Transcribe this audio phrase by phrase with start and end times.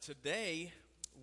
[0.00, 0.72] today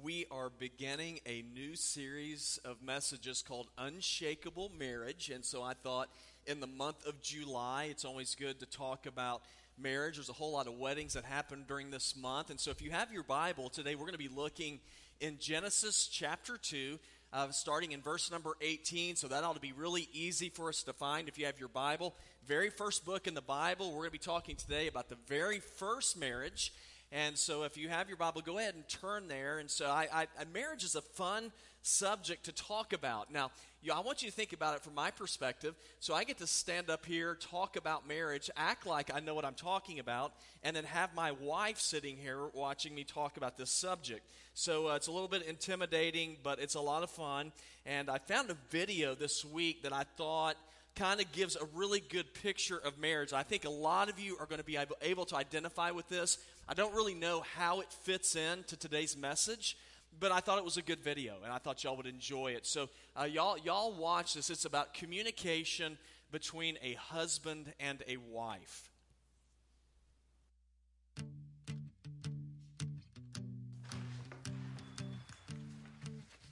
[0.04, 5.32] we are beginning a new series of messages called Unshakable Marriage.
[5.32, 6.10] And so I thought
[6.46, 9.42] in the month of July, it's always good to talk about
[9.80, 10.18] marriage.
[10.18, 12.52] There's a whole lot of weddings that happen during this month.
[12.52, 14.80] And so if you have your Bible today, we're going to be looking
[15.20, 17.00] in Genesis chapter 2.
[17.34, 20.82] Uh, starting in verse number 18, so that ought to be really easy for us
[20.82, 22.16] to find if you have your Bible.
[22.46, 25.60] Very first book in the Bible, we're going to be talking today about the very
[25.60, 26.72] first marriage
[27.12, 29.60] and so, if you have your Bible, go ahead and turn there.
[29.60, 33.32] And so, I, I, marriage is a fun subject to talk about.
[33.32, 33.52] Now,
[33.82, 35.74] you, I want you to think about it from my perspective.
[36.02, 39.46] So, I get to stand up here, talk about marriage, act like I know what
[39.46, 43.72] I'm talking about, and then have my wife sitting here watching me talk about this
[43.72, 44.30] subject.
[44.54, 47.54] So, uh, it's a little bit intimidating, but it's a lot of fun.
[47.86, 50.58] And I found a video this week that I thought
[50.98, 53.32] kind of gives a really good picture of marriage.
[53.32, 56.10] I think a lot of you are going to be able, able to identify with
[56.10, 56.40] this.
[56.68, 59.78] I don't really know how it fits in to today's message,
[60.20, 62.66] but I thought it was a good video, and I thought y'all would enjoy it.
[62.66, 64.50] So, uh, y'all, y'all watch this.
[64.50, 66.00] It's about communication
[66.32, 68.90] between a husband and a wife.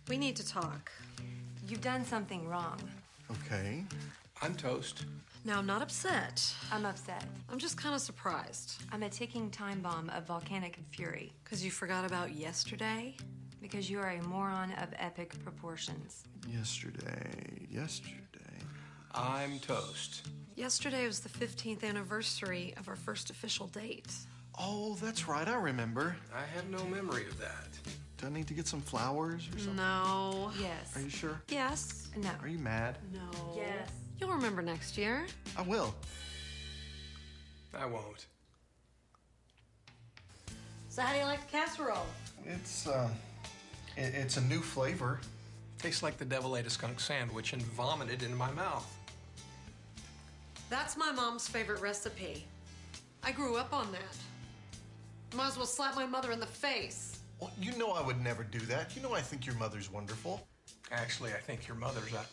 [0.08, 0.92] We need to talk.
[1.68, 2.80] You've done something wrong.
[3.32, 3.84] Okay.
[4.46, 5.06] I'm toast.
[5.44, 6.54] Now, I'm not upset.
[6.72, 7.26] I'm upset.
[7.50, 8.76] I'm just kind of surprised.
[8.92, 11.34] I'm a ticking time bomb of volcanic fury.
[11.44, 13.16] Because you forgot about yesterday?
[13.60, 16.26] Because you are a moron of epic proportions.
[16.48, 18.20] Yesterday, yesterday.
[19.16, 20.28] I'm toast.
[20.56, 24.14] Yesterday was the 15th anniversary of our first official date.
[24.60, 26.18] Oh, that's right, I remember.
[26.32, 27.70] I have no memory of that.
[28.20, 29.76] Do I need to get some flowers or something?
[29.76, 30.52] No.
[30.62, 30.96] Yes.
[30.96, 31.42] Are you sure?
[31.50, 32.10] Yes.
[32.16, 32.30] No.
[32.44, 33.00] Are you mad?
[33.12, 33.56] No.
[33.58, 33.90] Yes.
[34.20, 35.26] You'll remember next year.
[35.58, 35.94] I will.
[37.78, 38.28] I won't.
[40.90, 42.06] So, how do you like the casserole?
[42.46, 43.10] It's, uh,
[43.98, 45.20] it, it's a new flavor.
[45.80, 48.90] Tastes like the devil ate a skunk sandwich and vomited into my mouth.
[50.70, 52.46] That's my mom's favorite recipe.
[53.24, 55.36] I grew up on that.
[55.36, 57.20] Might as well slap my mother in the face.
[57.40, 58.96] Well, you know I would never do that.
[58.96, 60.48] You know I think your mother's wonderful.
[60.92, 62.26] Actually, I think your mother's a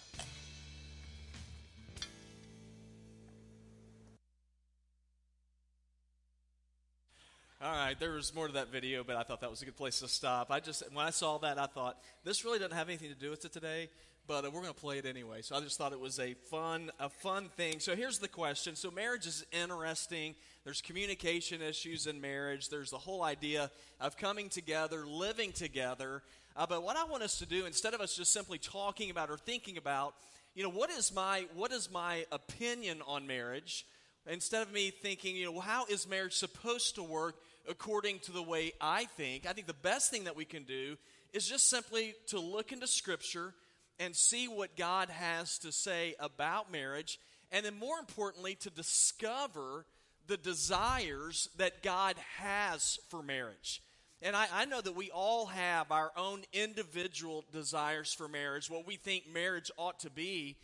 [7.64, 9.76] All right, there was more to that video, but I thought that was a good
[9.76, 10.50] place to stop.
[10.50, 13.30] I just, when I saw that, I thought, this really doesn't have anything to do
[13.30, 13.88] with it today,
[14.26, 15.42] but uh, we're going to play it anyway.
[15.42, 17.78] So I just thought it was a fun, a fun thing.
[17.78, 18.74] So here's the question.
[18.74, 20.34] So marriage is interesting.
[20.64, 22.68] There's communication issues in marriage.
[22.68, 23.70] There's the whole idea
[24.00, 26.24] of coming together, living together.
[26.56, 29.30] Uh, but what I want us to do, instead of us just simply talking about
[29.30, 30.14] or thinking about,
[30.56, 33.86] you know, what is my, what is my opinion on marriage?
[34.26, 37.36] Instead of me thinking, you know, how is marriage supposed to work?
[37.68, 39.46] According to the way I think.
[39.46, 40.96] I think the best thing that we can do
[41.32, 43.54] is just simply to look into Scripture
[43.98, 47.18] and see what God has to say about marriage,
[47.50, 49.86] and then more importantly, to discover
[50.26, 53.82] the desires that God has for marriage.
[54.22, 58.86] And I, I, know that we all have our own individual desires for marriage, what
[58.86, 60.56] we think marriage ought to be.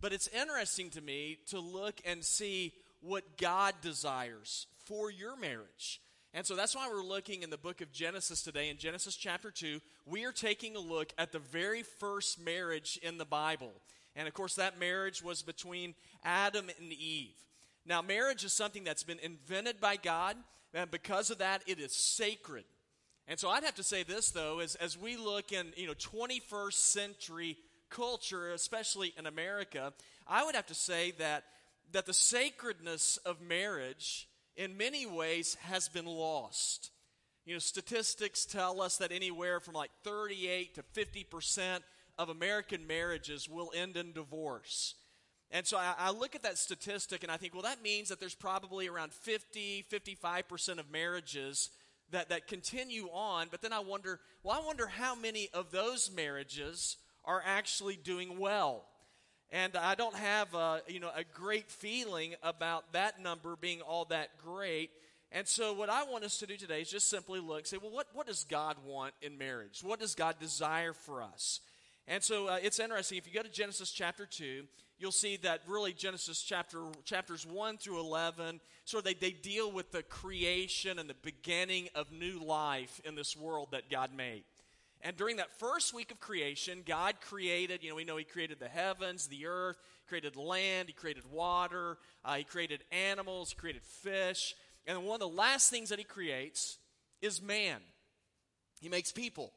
[0.00, 6.00] But it's interesting to me to look and see what God desires for your marriage.
[6.36, 8.68] And so that's why we're looking in the book of Genesis today.
[8.68, 13.16] In Genesis chapter 2, we are taking a look at the very first marriage in
[13.16, 13.72] the Bible.
[14.14, 17.32] And of course, that marriage was between Adam and Eve.
[17.86, 20.36] Now, marriage is something that's been invented by God,
[20.74, 22.64] and because of that, it is sacred.
[23.26, 25.94] And so I'd have to say this, though, as, as we look in you know
[25.94, 27.56] 21st century
[27.88, 29.94] culture, especially in America,
[30.28, 31.44] I would have to say that,
[31.92, 36.90] that the sacredness of marriage in many ways has been lost.
[37.44, 41.84] You know, statistics tell us that anywhere from like 38 to 50 percent
[42.18, 44.94] of American marriages will end in divorce.
[45.50, 48.18] And so I, I, look at that statistic and I think, well, that means that
[48.18, 51.70] there's probably around 50, 55% of marriages
[52.10, 53.48] that, that continue on.
[53.50, 58.38] But then I wonder, well, I wonder how many of those marriages are actually doing
[58.38, 58.86] well.
[59.52, 64.06] And I don't have a, you know, a great feeling about that number being all
[64.06, 64.90] that great.
[65.32, 67.90] And so, what I want us to do today is just simply look, say, well,
[67.90, 69.80] what, what does God want in marriage?
[69.82, 71.60] What does God desire for us?
[72.08, 73.18] And so, uh, it's interesting.
[73.18, 74.64] If you go to Genesis chapter 2,
[74.98, 79.70] you'll see that really Genesis chapter chapters 1 through 11, sort of they, they deal
[79.70, 84.44] with the creation and the beginning of new life in this world that God made.
[85.06, 88.58] And during that first week of creation, God created, you know, we know He created
[88.58, 89.76] the heavens, the earth,
[90.08, 94.56] created land, He created water, uh, He created animals, He created fish.
[94.84, 96.78] And one of the last things that He creates
[97.22, 97.78] is man.
[98.80, 99.52] He makes people.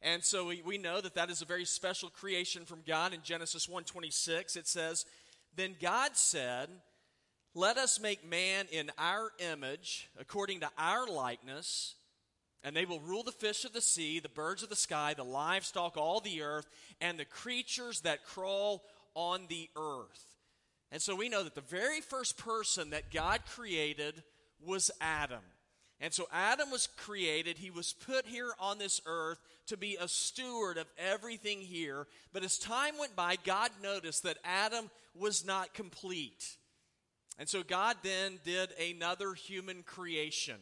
[0.00, 3.12] And so we, we know that that is a very special creation from God.
[3.12, 5.04] In Genesis 1:26 it says,
[5.54, 6.70] "Then God said,
[7.54, 11.96] let us make man in our image, according to our likeness,
[12.66, 15.22] and they will rule the fish of the sea, the birds of the sky, the
[15.22, 16.66] livestock, all the earth,
[17.00, 18.82] and the creatures that crawl
[19.14, 20.34] on the earth.
[20.90, 24.20] And so we know that the very first person that God created
[24.60, 25.44] was Adam.
[26.00, 29.38] And so Adam was created, he was put here on this earth
[29.68, 32.08] to be a steward of everything here.
[32.32, 36.56] But as time went by, God noticed that Adam was not complete.
[37.38, 40.56] And so God then did another human creation.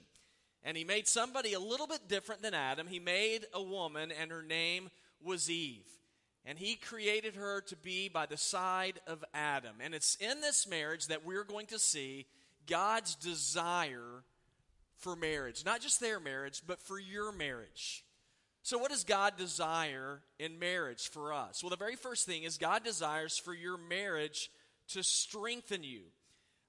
[0.64, 2.87] And he made somebody a little bit different than Adam.
[2.87, 4.90] He made a woman, and her name
[5.22, 5.87] was Eve.
[6.46, 9.76] And he created her to be by the side of Adam.
[9.81, 12.26] And it's in this marriage that we're going to see
[12.66, 14.25] God's desire
[14.99, 15.64] for marriage.
[15.64, 18.05] Not just their marriage, but for your marriage.
[18.62, 21.62] So, what does God desire in marriage for us?
[21.62, 24.50] Well, the very first thing is God desires for your marriage
[24.88, 26.05] to strengthen you.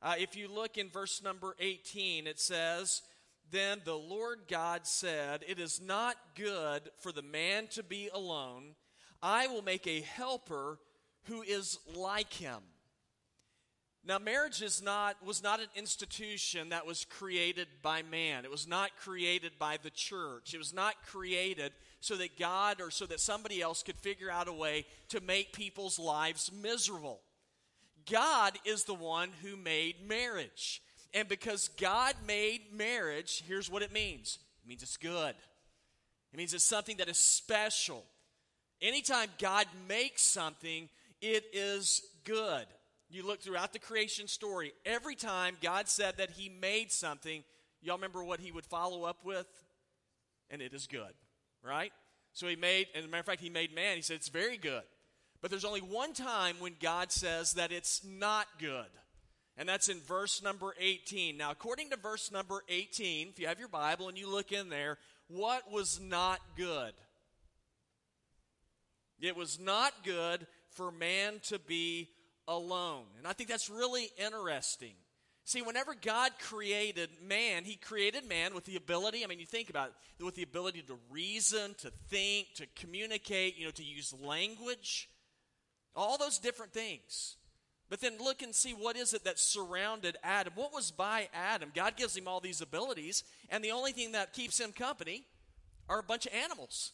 [0.02, 3.02] Uh, if you look in verse number 18, it says,
[3.52, 8.76] Then the Lord God said, It is not good for the man to be alone.
[9.22, 10.80] I will make a helper
[11.24, 12.62] who is like him.
[14.08, 18.46] Now, marriage is not, was not an institution that was created by man.
[18.46, 20.54] It was not created by the church.
[20.54, 21.72] It was not created
[22.02, 25.54] so that God or so that somebody else could figure out a way to make
[25.54, 27.22] people's lives miserable.
[28.10, 30.84] God is the one who made marriage.
[31.16, 35.34] And because God made marriage, here's what it means it means it's good,
[36.34, 38.04] it means it's something that is special.
[38.82, 40.90] Anytime God makes something,
[41.22, 42.66] it is good.
[43.10, 47.44] You look throughout the creation story, every time God said that He made something,
[47.82, 49.48] y'all remember what He would follow up with?
[50.50, 51.14] And it is good,
[51.64, 51.94] right?
[52.34, 53.96] So He made, and as a matter of fact, He made man.
[53.96, 54.84] He said it's very good.
[55.42, 58.90] But there's only one time when God says that it's not good.
[59.58, 61.38] And that's in verse number 18.
[61.38, 64.70] Now, according to verse number 18, if you have your Bible and you look in
[64.70, 64.98] there,
[65.28, 66.94] what was not good?
[69.22, 72.10] It was not good for man to be
[72.48, 73.06] alone.
[73.18, 74.94] And I think that's really interesting.
[75.46, 79.70] See, whenever God created man, he created man with the ability, I mean, you think
[79.70, 84.14] about it, with the ability to reason, to think, to communicate, you know, to use
[84.22, 85.08] language.
[85.96, 87.38] All those different things.
[87.90, 90.54] But then look and see what is it that surrounded Adam.
[90.56, 91.72] What was by Adam?
[91.76, 95.24] God gives him all these abilities, and the only thing that keeps him company
[95.88, 96.92] are a bunch of animals.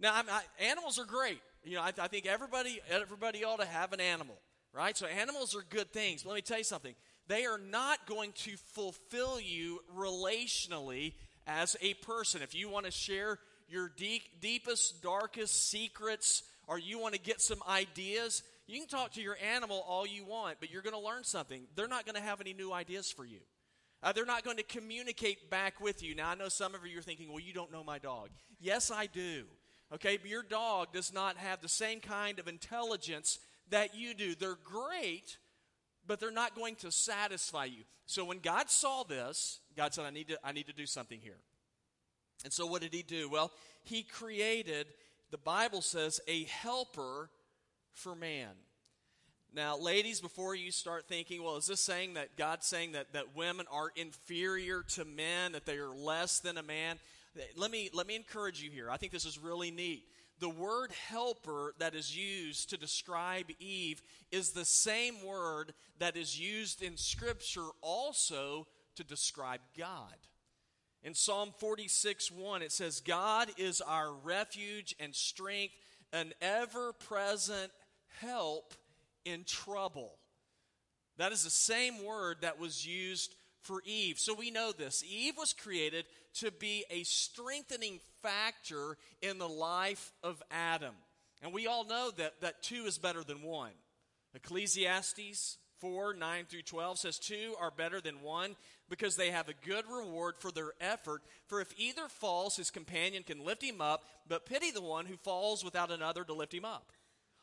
[0.00, 1.40] Now, I, animals are great.
[1.64, 4.36] You know, I, I think everybody everybody ought to have an animal,
[4.72, 4.96] right?
[4.96, 6.22] So animals are good things.
[6.22, 6.94] But let me tell you something.
[7.28, 11.14] They are not going to fulfill you relationally
[11.46, 12.42] as a person.
[12.42, 13.38] If you want to share
[13.68, 19.12] your deep, deepest, darkest secrets or you want to get some ideas, you can talk
[19.12, 21.62] to your animal all you want, but you're going to learn something.
[21.74, 23.40] They're not going to have any new ideas for you.
[24.02, 26.14] Uh, they're not going to communicate back with you.
[26.14, 28.30] Now, I know some of you are thinking, well, you don't know my dog.
[28.60, 29.44] Yes, I do.
[29.94, 33.38] Okay, but your dog does not have the same kind of intelligence
[33.70, 34.34] that you do.
[34.34, 35.38] They're great,
[36.06, 37.84] but they're not going to satisfy you.
[38.04, 41.20] So when God saw this, God said, I need to, I need to do something
[41.20, 41.38] here.
[42.44, 43.30] And so what did he do?
[43.30, 43.52] Well,
[43.84, 44.86] he created
[45.30, 47.30] the Bible says, a helper
[47.96, 48.50] for man.
[49.54, 53.34] Now, ladies, before you start thinking, well, is this saying that God's saying that, that
[53.34, 56.98] women are inferior to men, that they are less than a man?
[57.56, 58.90] Let me, let me encourage you here.
[58.90, 60.04] I think this is really neat.
[60.40, 66.38] The word helper that is used to describe Eve is the same word that is
[66.38, 70.14] used in Scripture also to describe God.
[71.02, 75.74] In Psalm 46 1, it says, God is our refuge and strength,
[76.12, 77.72] an ever present
[78.20, 78.74] help
[79.24, 80.12] in trouble.
[81.18, 84.18] That is the same word that was used for Eve.
[84.18, 85.02] So we know this.
[85.08, 86.04] Eve was created
[86.34, 90.94] to be a strengthening factor in the life of Adam.
[91.42, 93.72] And we all know that, that two is better than one.
[94.34, 98.56] Ecclesiastes 4 9 through 12 says, Two are better than one
[98.88, 101.22] because they have a good reward for their effort.
[101.46, 105.16] For if either falls, his companion can lift him up, but pity the one who
[105.16, 106.92] falls without another to lift him up.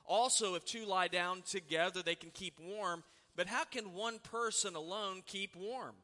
[0.05, 3.03] Also, if two lie down together, they can keep warm.
[3.36, 5.95] But how can one person alone keep warm?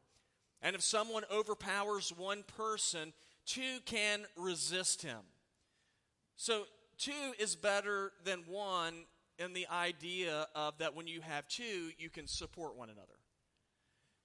[0.61, 3.13] And if someone overpowers one person,
[3.45, 5.19] two can resist him.
[6.35, 6.63] So,
[6.97, 9.05] two is better than one
[9.37, 13.19] in the idea of that when you have two, you can support one another.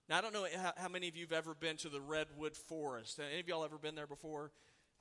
[0.08, 3.18] Now, I don't know how, many of you have ever been to the Redwood Forest.
[3.18, 4.50] Any of y'all ever been there before?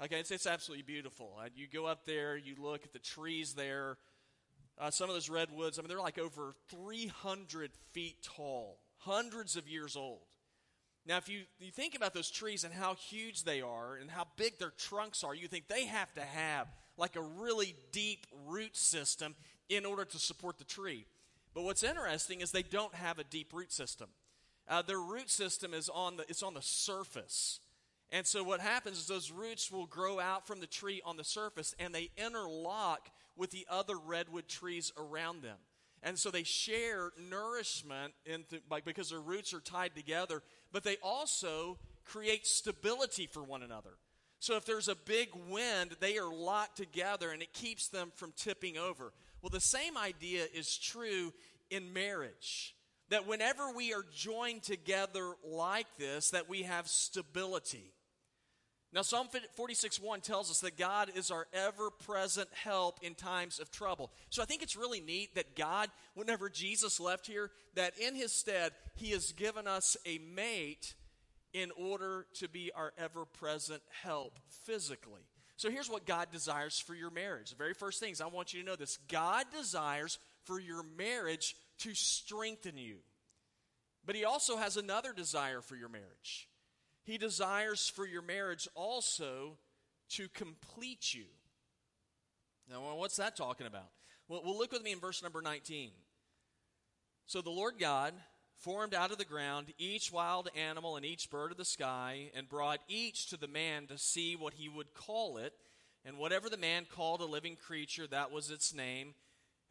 [0.02, 1.38] Okay, it's, it's absolutely beautiful.
[1.40, 3.98] Uh, you go up there, you look at the trees there.
[4.80, 9.68] Uh, some of those redwoods, I mean, they're like over 300 feet tall, hundreds of
[9.68, 10.22] years old.
[11.06, 14.26] Now, if you, you think about those trees and how huge they are and how
[14.38, 18.76] big their trunks are, you think they have to have like a really deep root
[18.76, 19.36] system
[19.70, 21.06] in order to support the tree.
[21.54, 24.10] But what's interesting is they don't have a deep root system.
[24.68, 27.60] Uh, their root system is on the, it's on the surface.
[28.14, 31.24] And so what happens is those roots will grow out from the tree on the
[31.24, 35.58] surface and they interlock with the other redwood trees around them.
[36.04, 38.14] And so they share nourishment
[38.86, 43.96] because their roots are tied together, but they also create stability for one another.
[44.38, 48.32] So if there's a big wind, they are locked together and it keeps them from
[48.36, 49.12] tipping over.
[49.42, 51.34] Well, the same idea is true
[51.72, 52.76] in marriage.
[53.10, 57.92] That whenever we are joined together like this, that we have stability.
[58.94, 63.60] Now, Psalm 46 1 tells us that God is our ever present help in times
[63.60, 64.12] of trouble.
[64.30, 68.32] So I think it's really neat that God, whenever Jesus left here, that in his
[68.32, 70.94] stead, he has given us a mate
[71.54, 75.22] in order to be our ever present help physically.
[75.56, 77.50] So here's what God desires for your marriage.
[77.50, 81.56] The very first things I want you to know this God desires for your marriage
[81.80, 82.98] to strengthen you.
[84.06, 86.48] But he also has another desire for your marriage.
[87.04, 89.58] He desires for your marriage also
[90.12, 91.26] to complete you.
[92.70, 93.90] Now, what's that talking about?
[94.28, 95.92] Well, well, look with me in verse number 19.
[97.26, 98.14] So the Lord God
[98.58, 102.48] formed out of the ground each wild animal and each bird of the sky, and
[102.48, 105.54] brought each to the man to see what he would call it.
[106.06, 109.14] And whatever the man called a living creature, that was its name.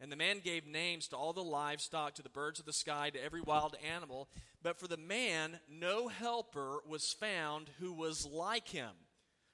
[0.03, 3.09] And the man gave names to all the livestock, to the birds of the sky,
[3.09, 4.27] to every wild animal.
[4.61, 8.89] But for the man, no helper was found who was like him.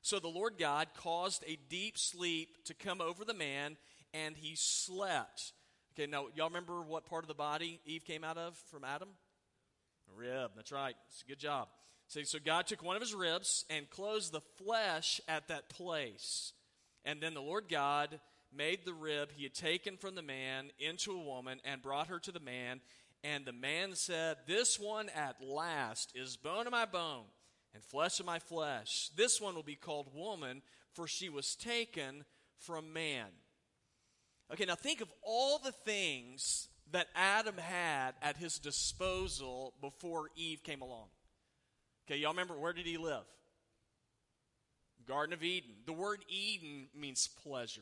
[0.02, 3.78] So the Lord God caused a deep sleep to come over the man,
[4.12, 5.54] and he slept.
[5.94, 9.10] Okay, now, y'all remember what part of the body Eve came out of from Adam?
[10.18, 10.96] Rib, that's right.
[11.10, 11.68] It's a good job.
[12.08, 16.54] See, so God took one of his ribs and closed the flesh at that place.
[17.06, 18.20] And then the Lord God
[18.56, 22.20] made the rib he had taken from the man into a woman and brought her
[22.20, 22.82] to the man.
[23.24, 27.26] And the man said, This one at last is bone of my bone
[27.74, 29.10] and flesh of my flesh.
[29.16, 30.62] This one will be called woman,
[30.94, 32.26] for she was taken
[32.58, 33.28] from man.
[34.52, 40.64] Okay, now think of all the things that Adam had at his disposal before Eve
[40.64, 41.08] came along.
[42.08, 43.26] Okay, y'all remember where did he live?
[45.08, 45.72] Garden of Eden.
[45.86, 47.82] The word Eden means pleasure.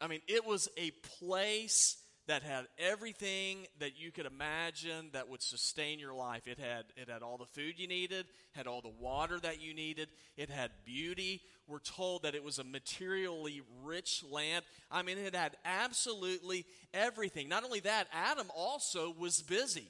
[0.00, 5.42] I mean, it was a place that had everything that you could imagine that would
[5.42, 6.46] sustain your life.
[6.46, 9.74] It had, it had all the food you needed, had all the water that you
[9.74, 11.40] needed, it had beauty.
[11.66, 14.64] We're told that it was a materially rich land.
[14.90, 17.48] I mean, it had absolutely everything.
[17.48, 19.88] Not only that, Adam also was busy.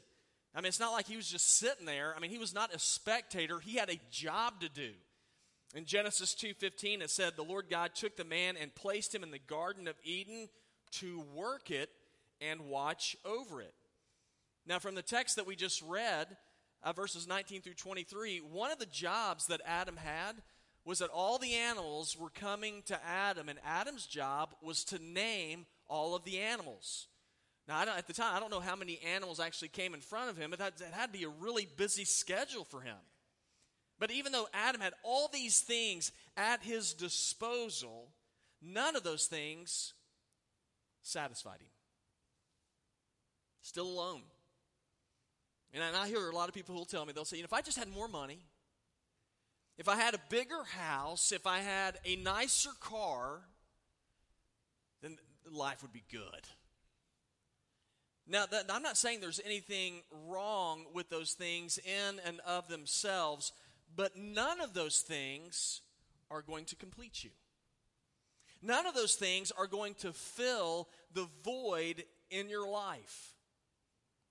[0.55, 2.15] I mean, it's not like he was just sitting there.
[2.17, 4.93] I mean, he was not a spectator, he had a job to do.
[5.75, 9.31] In Genesis 2:15 it said the Lord God took the man and placed him in
[9.31, 10.49] the garden of Eden
[10.93, 11.91] to work it
[12.41, 13.75] and watch over it.
[14.67, 16.37] Now, from the text that we just read,
[16.83, 20.43] uh, verses 19 through 23, one of the jobs that Adam had
[20.85, 25.67] was that all the animals were coming to Adam, and Adam's job was to name
[25.89, 27.09] all of the animals.
[27.69, 30.37] Now, at the time, I don't know how many animals actually came in front of
[30.37, 32.97] him, but it had to be a really busy schedule for him.
[34.01, 38.09] But even though Adam had all these things at his disposal,
[38.61, 39.93] none of those things
[41.03, 41.69] satisfied him
[43.63, 44.23] still alone.
[45.73, 47.47] And I hear a lot of people who will tell me, they'll say, you know,
[47.47, 48.41] if I just had more money,
[49.79, 53.41] if I had a bigger house, if I had a nicer car,
[55.03, 55.17] then
[55.49, 56.49] life would be good.
[58.27, 63.53] Now, that, I'm not saying there's anything wrong with those things in and of themselves,
[63.95, 65.81] but none of those things
[66.31, 67.31] are going to complete you.
[68.63, 73.35] None of those things are going to fill the void in your life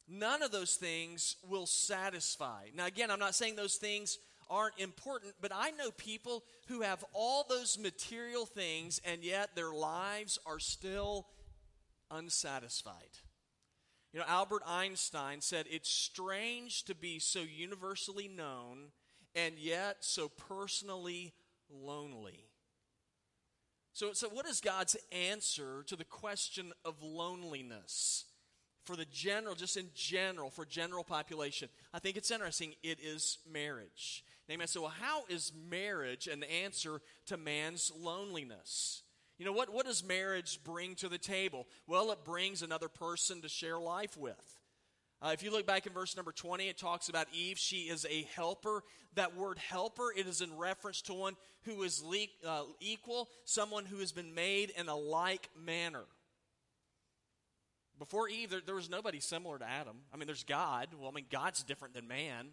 [0.09, 2.65] none of those things will satisfy.
[2.75, 4.17] Now, again, I'm not saying those things
[4.49, 9.71] aren't important, but I know people who have all those material things and yet their
[9.71, 11.27] lives are still
[12.09, 13.19] unsatisfied.
[14.11, 18.87] You know, Albert Einstein said, It's strange to be so universally known
[19.35, 21.33] and yet so personally
[21.69, 22.45] lonely.
[23.93, 28.25] So, so what is God's answer to the question of loneliness?
[28.89, 32.73] for the general, just in general, for general population, I think it's interesting.
[32.81, 34.23] It is marriage.
[34.49, 34.65] Amen.
[34.65, 39.03] So, how is marriage an answer to man's loneliness?
[39.37, 41.67] You know, what, what does marriage bring to the table?
[41.85, 44.58] Well, it brings another person to share life with.
[45.21, 47.57] Uh, if you look back in verse number 20, it talks about Eve.
[47.57, 48.83] She is a helper.
[49.15, 51.35] That word helper, it is in reference to one
[51.65, 56.03] who is le- uh, equal, someone who has been made in a like manner.
[57.97, 59.97] Before Eve, there, there, was nobody similar to Adam.
[60.13, 60.87] I mean, there's God.
[60.97, 62.51] Well, I mean, God's different than man.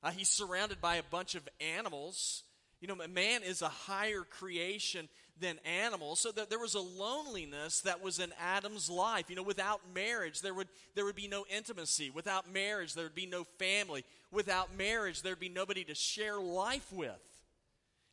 [0.00, 2.44] Uh, he's surrounded by a bunch of animals.
[2.80, 5.08] You know, man is a higher creation
[5.40, 6.20] than animals.
[6.20, 9.28] So that there was a loneliness that was in Adam's life.
[9.28, 12.10] You know, without marriage, there would, there would be no intimacy.
[12.10, 14.04] Without marriage, there would be no family.
[14.30, 17.20] Without marriage, there'd be nobody to share life with.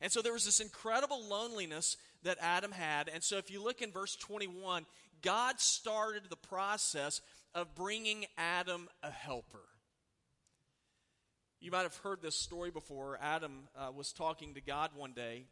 [0.02, 3.08] And so there was this incredible loneliness that Adam had.
[3.08, 4.86] And so if you look in verse 21,
[5.22, 7.22] God started the process
[7.54, 9.60] of bringing Adam a helper.
[11.60, 13.20] You might have heard this story before.
[13.22, 15.46] Adam uh, was talking to God one day,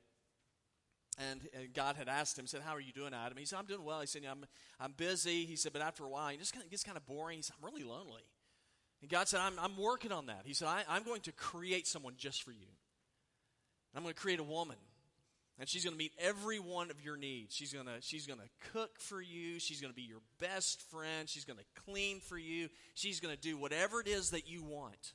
[1.20, 3.38] and, and, God had asked him, said, How are you doing, Adam?
[3.38, 4.00] He said, I'm doing well.
[4.00, 4.46] He said, yeah, I'm,
[4.80, 5.46] I'm busy.
[5.46, 7.38] He said, But after a while, it just kind of gets kind of boring.
[7.38, 8.24] He said, I'm really lonely.
[9.02, 10.42] And God said, I'm, I'm working on that.
[10.46, 12.68] He said, I, I'm going to create someone just for you.
[13.96, 14.78] I'm going to create a woman.
[15.60, 17.54] And she's going to meet every one of your needs.
[17.54, 19.60] She's going to she's going to cook for you.
[19.60, 21.28] She's going to be your best friend.
[21.28, 22.70] She's going to clean for you.
[22.96, 25.14] She's going to do whatever it is that you want.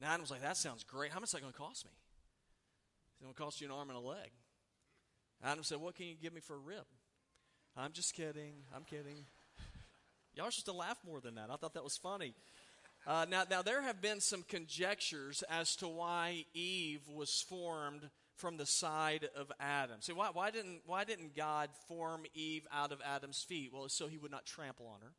[0.00, 1.10] And Adam was like, That sounds great.
[1.10, 1.90] How much is that going to cost me?
[3.14, 4.30] It's going to cost you an arm and a leg.
[5.44, 6.84] Adam said, What can you give me for a rib?
[7.76, 8.54] I'm just kidding.
[8.74, 9.26] I'm kidding.
[10.34, 11.50] Y'all are supposed to laugh more than that.
[11.50, 12.34] I thought that was funny.
[13.06, 18.56] Uh, now, now, there have been some conjectures as to why Eve was formed from
[18.56, 19.96] the side of Adam.
[20.00, 23.70] See, why, why, didn't, why didn't God form Eve out of Adam's feet?
[23.72, 25.12] Well, so he would not trample on her.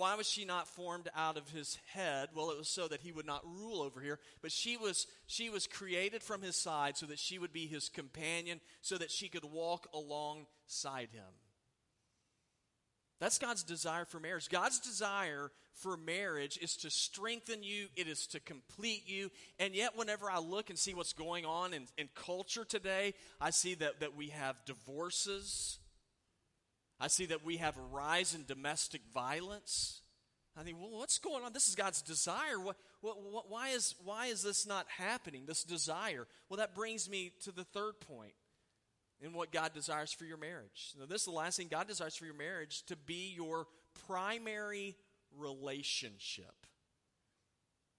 [0.00, 2.30] Why was she not formed out of his head?
[2.34, 4.18] Well, it was so that he would not rule over here.
[4.40, 7.90] But she was, she was created from his side so that she would be his
[7.90, 11.28] companion, so that she could walk alongside him.
[13.20, 14.48] That's God's desire for marriage.
[14.48, 19.30] God's desire for marriage is to strengthen you, it is to complete you.
[19.58, 23.50] And yet, whenever I look and see what's going on in, in culture today, I
[23.50, 25.78] see that, that we have divorces,
[27.00, 30.02] I see that we have a rise in domestic violence.
[30.56, 31.52] I think, well, what's going on?
[31.52, 32.60] This is God's desire.
[32.60, 36.26] What, what, what, why, is, why is this not happening, this desire?
[36.48, 38.34] Well, that brings me to the third point
[39.22, 40.94] in what God desires for your marriage.
[40.98, 43.66] Now, this is the last thing God desires for your marriage to be your
[44.06, 44.96] primary
[45.38, 46.59] relationship.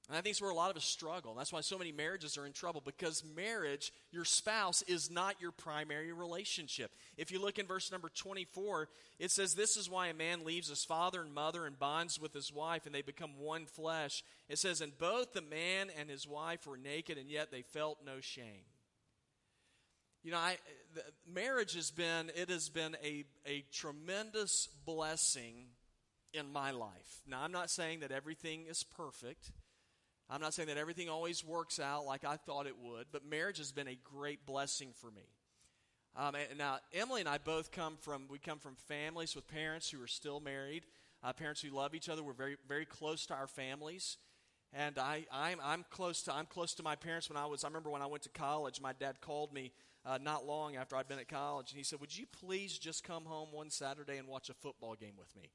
[0.08, 1.36] And I think it's where a lot of us struggle.
[1.36, 5.52] That's why so many marriages are in trouble because marriage, your spouse, is not your
[5.52, 6.92] primary relationship.
[7.18, 10.70] If you look in verse number 24, it says, This is why a man leaves
[10.70, 14.24] his father and mother and bonds with his wife, and they become one flesh.
[14.50, 18.00] It says, And both the man and his wife were naked, and yet they felt
[18.06, 18.66] no shame.
[20.24, 20.58] You know, I,
[21.32, 25.68] marriage has been, it has been a, a tremendous blessing
[26.34, 27.22] in my life.
[27.28, 29.52] Now, I'm not saying that everything is perfect.
[30.32, 33.58] I'm not saying that everything always works out like I thought it would, but marriage
[33.58, 35.28] has been a great blessing for me.
[36.16, 39.90] Um, and now, Emily and I both come from we come from families with parents
[39.90, 40.84] who are still married,
[41.22, 42.24] uh, parents who love each other.
[42.24, 44.18] We're very very close to our families,
[44.72, 47.30] and I I'm, I'm close to I'm close to my parents.
[47.30, 49.74] When I was I remember when I went to college, my dad called me
[50.06, 53.04] uh, not long after I'd been at college, and he said, "Would you please just
[53.04, 55.52] come home one Saturday and watch a football game with me?"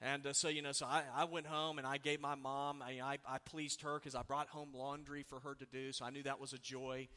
[0.00, 2.82] And uh, so, you know, so I, I went home and I gave my mom,
[2.82, 5.92] I, I, I pleased her because I brought home laundry for her to do.
[5.92, 7.08] So I knew that was a joy.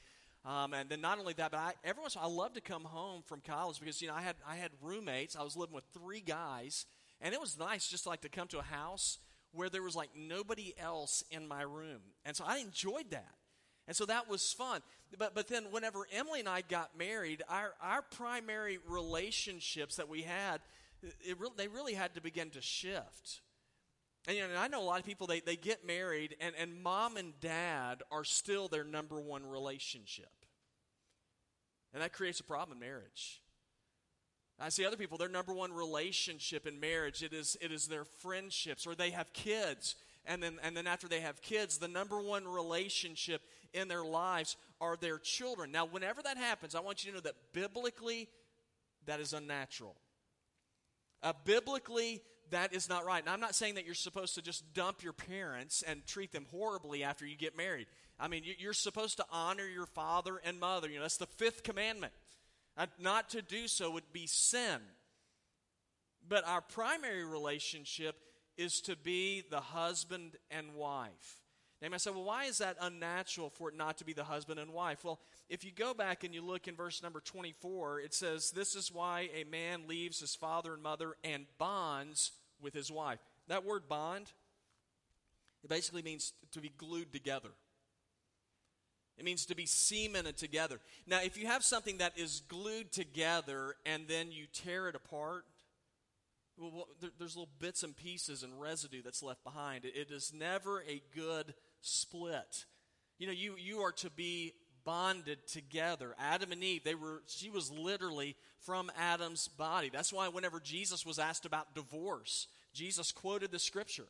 [0.46, 2.54] Um, and then not only that, but I, every once in a while, I love
[2.54, 5.36] to come home from college because, you know, I had, I had roommates.
[5.36, 6.86] I was living with three guys.
[7.20, 9.18] And it was nice just like to come to a house
[9.52, 12.00] where there was like nobody else in my room.
[12.26, 13.34] And so I enjoyed that.
[13.88, 14.82] And so that was fun.
[15.18, 20.22] But, but then whenever Emily and I got married, our, our primary relationships that we
[20.22, 20.62] had–
[21.04, 23.42] re- they really had to begin to shift.
[24.28, 26.54] And, you know, and I know a lot of people, they, they get married, and,
[26.60, 30.32] and mom and dad are still their number one relationship.
[31.94, 33.42] And that creates a problem in marriage.
[34.60, 38.06] I see other people, their number one relationship in marriage, it is, it is their
[38.06, 39.96] friendships, or they have kids.
[40.26, 43.42] And then, and then after they have kids, the number one relationship
[43.74, 45.72] in their lives are their children.
[45.72, 48.28] Now, whenever that happens, I want you to know that biblically,
[49.06, 49.96] that is unnatural.
[51.24, 53.22] Uh, biblically, that is not right.
[53.22, 56.46] And I'm not saying that you're supposed to just dump your parents and treat them
[56.52, 57.88] horribly after you get married.
[58.20, 60.90] I mean, you're supposed to honor your father and mother.
[60.90, 62.14] You know, that's the fifth commandment.
[62.78, 64.80] Uh, not to do so would be sin.
[66.28, 68.16] But our primary relationship
[68.58, 71.47] is to be the husband and wife.
[71.82, 74.60] Now, might say, well, why is that unnatural for it not to be the husband
[74.60, 75.04] and wife?
[75.04, 78.76] Well, if you go back and you look in verse number 24, it says, This
[78.76, 83.20] is why a man leaves his father and mother and bonds with his wife.
[83.48, 84.32] That word bond,
[85.64, 87.50] it basically means to be glued together.
[89.20, 90.80] It means to be cemented together.
[91.06, 95.46] Now, if you have something that is glued together and then you tear it apart,
[96.58, 96.88] well,
[97.20, 99.86] there's little bits and pieces and residue that's left behind.
[99.86, 102.66] It is never a good split.
[103.20, 106.16] You know, you, you are to be bonded together.
[106.18, 109.90] Adam and Eve, they were, she was literally from Adam's body.
[109.92, 114.08] That's why whenever Jesus was asked about divorce, Jesus quoted the scripture.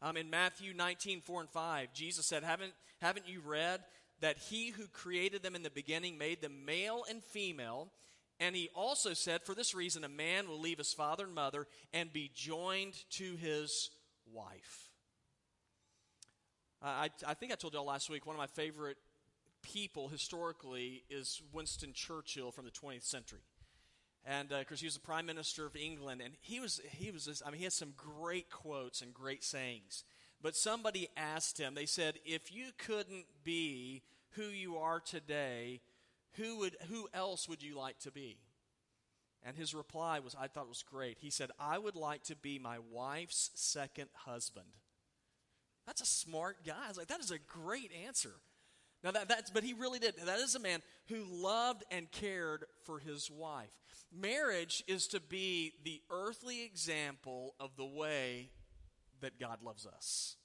[0.00, 3.80] Um, in Matthew 19, 4 and 5, Jesus said, haven't, haven't you read
[4.20, 7.88] that he who created them in the beginning made them male and female?
[8.40, 11.66] And he also said, for this reason, a man will leave his father and mother
[11.92, 13.90] and be joined to his
[14.32, 14.83] wife.
[16.84, 18.98] I, I think I told y'all last week, one of my favorite
[19.62, 23.40] people historically is Winston Churchill from the 20th century.
[24.26, 27.24] And of uh, he was the prime minister of England, and he was, he was
[27.24, 30.04] this, I mean, he had some great quotes and great sayings.
[30.42, 35.80] But somebody asked him, they said, if you couldn't be who you are today,
[36.32, 38.38] who, would, who else would you like to be?
[39.42, 41.18] And his reply was, I thought was great.
[41.20, 44.66] He said, I would like to be my wife's second husband.
[45.86, 46.74] That's a smart guy.
[46.84, 48.32] I was like, that is a great answer.
[49.02, 50.14] Now that, that's, but he really did.
[50.24, 53.76] That is a man who loved and cared for his wife.
[54.10, 58.48] Marriage is to be the earthly example of the way
[59.20, 60.36] that God loves us.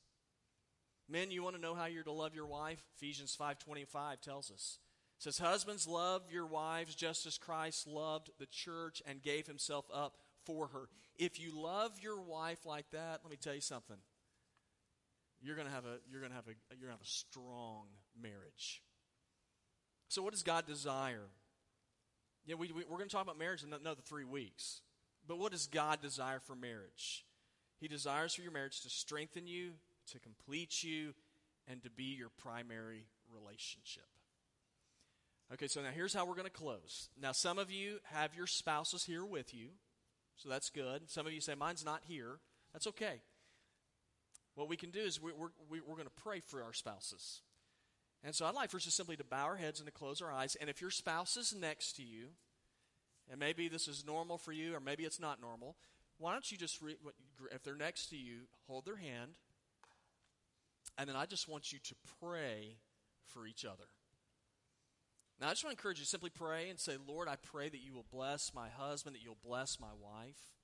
[1.08, 2.84] Men, you want to know how you're to love your wife?
[2.98, 4.80] Ephesians 5:25 tells us.
[5.18, 9.86] It says, Husbands, love your wives just as Christ loved the church and gave himself
[9.94, 10.88] up for her.
[11.18, 13.98] If you love your wife like that, let me tell you something
[15.42, 17.06] you're going to have a you're going to have a you're going to have a
[17.06, 17.86] strong
[18.22, 18.82] marriage.
[20.10, 21.28] So, what does God desire?
[22.46, 24.82] Yeah, we, we, are going to talk about marriage in another three weeks.
[25.28, 27.26] But what does God desire for marriage?
[27.80, 29.74] He desires for your marriage to strengthen you,
[30.12, 31.14] to complete you,
[31.68, 34.08] and to be your primary relationship.
[35.54, 37.10] Okay, so now here's how we're going to close.
[37.22, 39.68] Now, some of you have your spouses here with you,
[40.38, 41.10] so that's good.
[41.10, 42.40] Some of you say, Mine's not here.
[42.74, 43.22] That's okay
[44.60, 47.42] what we can do is we, we're, we, we're going to pray for our spouses.
[48.24, 50.22] And so I'd like for us just simply to bow our heads and to close
[50.22, 50.58] our eyes.
[50.60, 52.28] And if your spouse is next to you,
[53.32, 55.78] and maybe this is normal for you, or maybe it's not normal,
[56.18, 56.98] why don't you just, re-
[57.52, 59.32] if they're next to you, hold their hand,
[60.98, 62.80] and then I just want you to pray
[63.26, 63.86] for each other.
[65.40, 67.70] Now, I just want to encourage you to simply pray and say, Lord, I pray
[67.70, 70.59] that you will bless my husband, that you'll bless my wife.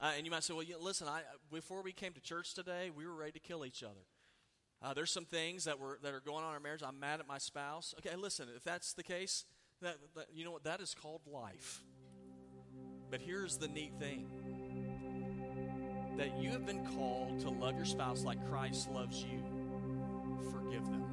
[0.00, 3.04] Uh, and you might say, well, listen, I, before we came to church today, we
[3.06, 4.06] were ready to kill each other.
[4.80, 6.82] Uh, there's some things that, were, that are going on in our marriage.
[6.86, 7.94] I'm mad at my spouse.
[7.98, 9.44] Okay, listen, if that's the case,
[9.82, 10.62] that, that, you know what?
[10.64, 11.82] That is called life.
[13.10, 14.26] But here's the neat thing
[16.16, 19.42] that you have been called to love your spouse like Christ loves you.
[20.50, 21.04] Forgive them.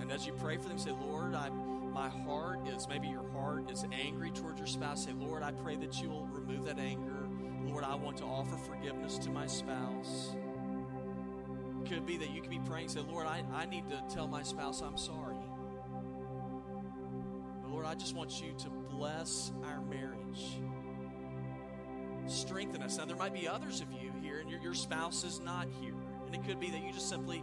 [0.00, 3.70] And as you pray for them, say, Lord, I'm my heart is, maybe your heart
[3.70, 7.28] is angry towards your spouse, say, Lord, I pray that you will remove that anger.
[7.64, 10.34] Lord, I want to offer forgiveness to my spouse.
[11.86, 14.42] Could be that you could be praying, say, Lord, I, I need to tell my
[14.42, 15.36] spouse I'm sorry.
[17.62, 20.60] But Lord, I just want you to bless our marriage.
[22.26, 22.98] Strengthen us.
[22.98, 25.94] Now, there might be others of you here, and your, your spouse is not here.
[26.26, 27.42] And it could be that you just simply,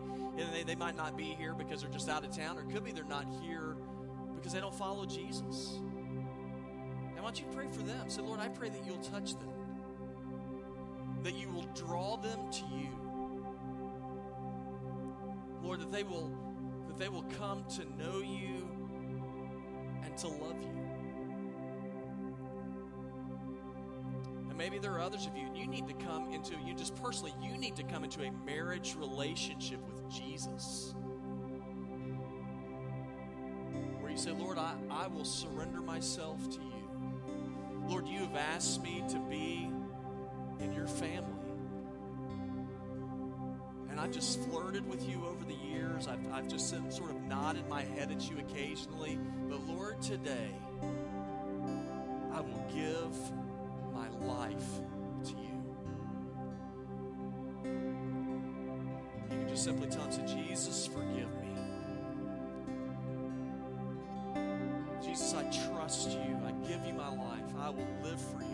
[0.53, 2.83] they, they might not be here because they're just out of town, or it could
[2.83, 3.68] be they're not here
[4.39, 5.73] because they don't follow Jesus.
[5.75, 8.09] And why don't you pray for them?
[8.09, 9.51] Say, Lord, I pray that you'll touch them,
[11.23, 12.87] that you will draw them to you.
[15.61, 16.31] Lord, that they will
[16.87, 18.67] that they will come to know you
[20.03, 20.69] and to love you.
[24.49, 26.95] And maybe there are others of you, and you need to come into, you just
[26.95, 30.95] personally, you need to come into a marriage relationship with Jesus.
[34.17, 36.79] Say, Lord, I, I will surrender myself to you.
[37.87, 39.71] Lord, you have asked me to be
[40.59, 41.25] in your family.
[43.89, 46.07] And I've just flirted with you over the years.
[46.07, 49.19] I've, I've just sort of nodded my head at you occasionally.
[49.49, 50.51] But Lord, today,
[52.31, 53.17] I will give
[53.93, 54.79] my life
[55.25, 55.59] to you.
[59.31, 61.48] You can just simply tell him, say, Jesus, forgive me.
[67.69, 68.48] I will live for you.